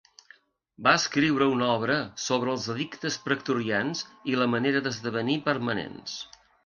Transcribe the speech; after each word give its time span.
Va 0.85 0.93
escriure 0.99 1.47
una 1.55 1.67
obra 1.73 1.97
sobre 2.27 2.51
els 2.55 2.65
edictes 2.75 3.17
pretorians 3.27 4.01
i 4.33 4.35
la 4.41 4.49
manera 4.55 4.83
d'esdevenir 4.89 5.37
permanents. 5.51 6.17